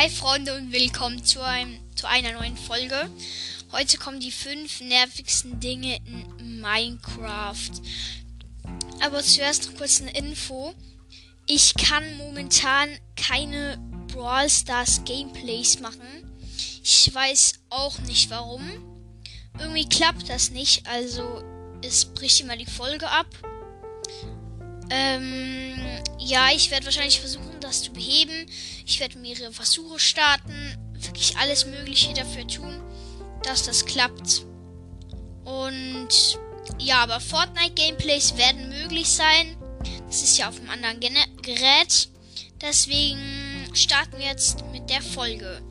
[0.00, 3.10] Hi Freunde und willkommen zu, einem, zu einer neuen Folge.
[3.72, 7.72] Heute kommen die fünf nervigsten Dinge in Minecraft.
[9.00, 10.72] Aber zuerst noch kurz eine Info.
[11.46, 13.76] Ich kann momentan keine
[14.06, 16.06] Brawl Stars Gameplays machen.
[16.84, 18.62] Ich weiß auch nicht warum.
[19.58, 21.42] Irgendwie klappt das nicht, also
[21.82, 23.26] es bricht immer die Folge ab.
[24.90, 25.74] Ähm,
[26.18, 28.46] ja, ich werde wahrscheinlich versuchen, das zu beheben.
[28.86, 32.82] Ich werde mehrere Versuche starten, wirklich alles Mögliche dafür tun,
[33.42, 34.44] dass das klappt.
[35.44, 36.08] Und
[36.78, 39.56] ja, aber Fortnite-Gameplays werden möglich sein.
[40.06, 42.08] Das ist ja auf einem anderen Gen Gerät.
[42.60, 45.62] Deswegen starten wir jetzt mit der Folge.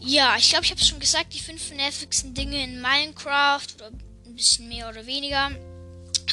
[0.00, 3.90] Ja, ich glaube, ich habe es schon gesagt, die fünf nervigsten Dinge in Minecraft oder
[4.26, 5.50] ein bisschen mehr oder weniger.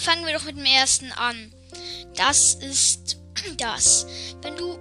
[0.02, 1.54] Fangen wir doch mit dem ersten an.
[2.16, 3.18] Das ist
[3.58, 4.06] das.
[4.42, 4.78] Wenn du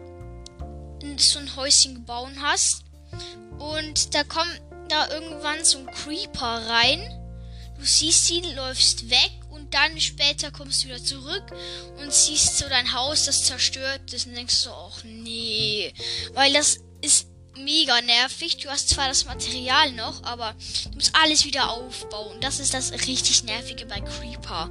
[1.19, 2.85] so ein Häuschen gebaut hast
[3.59, 7.01] und da kommt da irgendwann so ein Creeper rein,
[7.79, 11.45] du siehst ihn, läufst weg und dann später kommst du wieder zurück
[11.99, 15.93] und siehst so dein Haus, das zerstört ist und denkst so, ach nee,
[16.35, 16.81] weil das
[17.59, 18.59] mega nervig.
[18.59, 20.55] Du hast zwar das Material noch, aber
[20.91, 22.41] du musst alles wieder aufbauen.
[22.41, 24.71] Das ist das richtig nervige bei Creeper.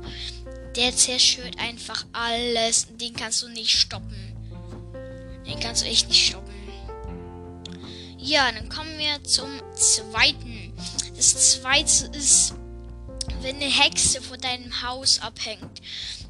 [0.76, 2.88] Der zerstört einfach alles.
[2.98, 4.36] Den kannst du nicht stoppen.
[5.46, 6.54] Den kannst du echt nicht stoppen.
[8.18, 10.74] Ja, dann kommen wir zum zweiten.
[11.16, 12.56] Das zweite ist,
[13.42, 15.82] wenn eine Hexe vor deinem Haus abhängt.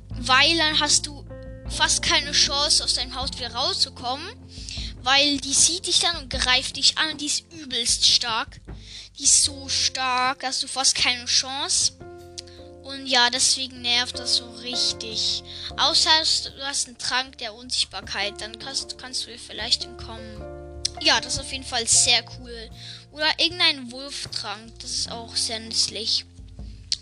[0.10, 1.26] Weil dann hast du
[1.70, 4.28] fast keine Chance, aus deinem Haus wieder rauszukommen.
[5.06, 7.12] Weil die sieht dich dann und greift dich an.
[7.12, 8.60] Und die ist übelst stark.
[9.20, 11.94] Die ist so stark, hast du fast keine Chance.
[12.82, 15.44] Und ja, deswegen nervt das so richtig.
[15.78, 16.10] Außer
[16.56, 20.42] du hast einen Trank der Unsichtbarkeit, dann kannst, kannst du vielleicht entkommen.
[21.02, 22.70] Ja, das ist auf jeden Fall sehr cool.
[23.12, 26.26] Oder irgendein Wulftrank, das ist auch sehr nützlich.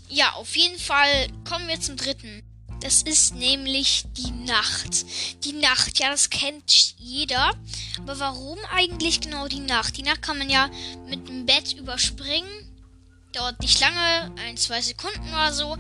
[0.10, 2.44] Ja, auf jeden Fall kommen wir zum dritten.
[2.84, 5.06] Das ist nämlich die Nacht.
[5.46, 7.54] Die Nacht, ja, das kennt jeder.
[8.00, 9.98] Aber warum eigentlich genau die Nacht?
[9.98, 10.70] Die Nacht kann man ja
[11.08, 12.74] mit dem Bett überspringen
[13.34, 15.78] dauert nicht lange, ein, zwei Sekunden oder so.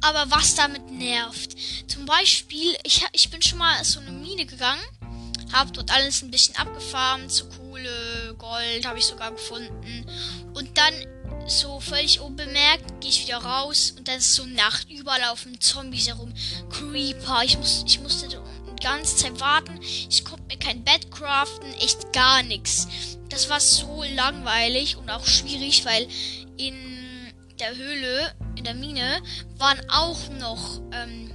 [0.00, 1.56] Aber was damit nervt.
[1.88, 4.82] Zum Beispiel, ich, ich bin schon mal so eine Mine gegangen,
[5.52, 10.06] habe dort alles ein bisschen abgefarmt, so Kohle, Gold habe ich sogar gefunden.
[10.54, 10.94] Und dann
[11.48, 14.90] so völlig unbemerkt gehe ich wieder raus und dann ist so Nacht.
[14.90, 16.32] Überall laufen Zombies herum,
[16.70, 17.42] Creeper.
[17.44, 19.78] Ich, muss, ich musste die ganze Zeit warten.
[19.82, 22.88] Ich konnte mir kein Bett craften, echt gar nichts.
[23.28, 26.08] Das war so langweilig und auch schwierig, weil
[26.56, 26.74] in
[27.58, 29.22] der Höhle, in der Mine,
[29.56, 31.32] waren auch noch ähm,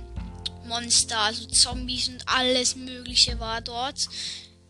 [0.66, 4.07] Monster, also Zombies und alles Mögliche war dort.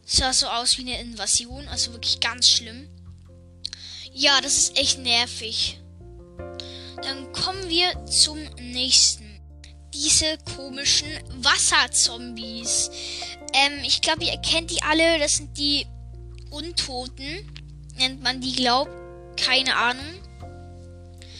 [0.05, 2.89] Sah so aus wie eine Invasion, also wirklich ganz schlimm.
[4.13, 5.79] Ja, das ist echt nervig.
[7.01, 9.21] Dann kommen wir zum nächsten.
[9.93, 11.07] Diese komischen
[11.43, 12.91] Wasserzombies.
[13.53, 15.19] Ähm, ich glaube, ihr kennt die alle.
[15.19, 15.85] Das sind die
[16.49, 17.45] Untoten.
[17.97, 18.91] Nennt man die, glaubt.
[19.37, 20.05] Keine Ahnung.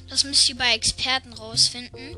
[0.10, 2.18] Das müsst ihr bei Experten rausfinden.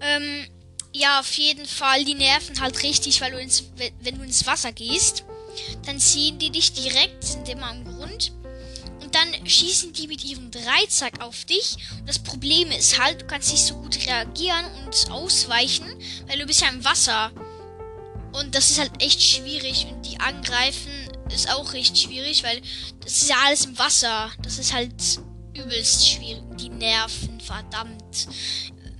[0.00, 0.46] Ähm,
[0.94, 2.04] ja, auf jeden Fall.
[2.04, 3.64] Die nerven halt richtig, weil du ins,
[4.00, 5.24] wenn du ins Wasser gehst,
[5.84, 8.32] dann ziehen die dich direkt, sind immer am Grund.
[9.46, 11.76] Schießen die mit ihrem Dreizack auf dich.
[11.98, 15.86] Und das Problem ist halt, du kannst nicht so gut reagieren und ausweichen,
[16.26, 17.32] weil du bist ja im Wasser.
[18.32, 19.86] Und das ist halt echt schwierig.
[19.90, 20.92] Und die angreifen
[21.32, 22.60] ist auch recht schwierig, weil
[23.02, 24.30] das ist ja alles im Wasser.
[24.42, 24.94] Das ist halt
[25.54, 26.42] übelst schwierig.
[26.58, 28.28] Die nerven, verdammt.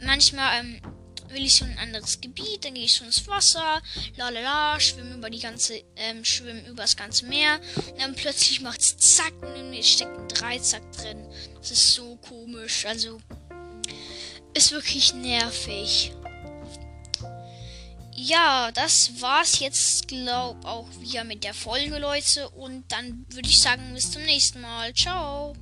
[0.04, 0.80] Manchmal ähm,
[1.28, 3.82] will ich so ein anderes Gebiet, dann gehe ich so ins Wasser,
[4.16, 7.60] la la la, schwimme über die ganze, ähm, schwimme übers ganze Meer.
[7.76, 11.26] Und dann plötzlich macht's zack und in mir steckt ein Dreizack drin.
[11.56, 12.86] Das ist so komisch.
[12.86, 13.20] Also
[14.54, 16.12] ist wirklich nervig.
[18.16, 22.48] Ja, das war's jetzt, glaub auch wieder mit der Folge, Leute.
[22.50, 24.94] Und dann würde ich sagen, bis zum nächsten Mal.
[24.94, 25.54] Ciao.